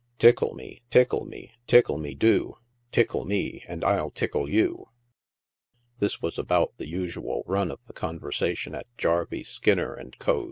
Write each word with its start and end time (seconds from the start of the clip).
i: 0.01 0.03
Tickle 0.17 0.55
me, 0.55 0.81
tickle 0.89 1.25
me, 1.25 1.51
tickle 1.67 1.97
me, 1.99 2.15
do; 2.15 2.57
tickle 2.91 3.23
me, 3.23 3.63
and 3.67 3.83
I'll 3.85 4.09
tickle 4.09 4.49
you." 4.49 4.87
This 5.99 6.19
was 6.23 6.39
about 6.39 6.75
the 6.77 6.87
usual 6.87 7.43
run 7.45 7.69
of 7.69 7.77
the 7.85 7.93
conversation 7.93 8.73
at 8.73 8.87
Jarvey, 8.97 9.43
Skinner 9.45 10.01
& 10.11 10.17
Co.' 10.17 10.39